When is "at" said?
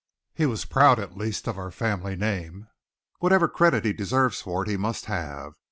0.97-1.15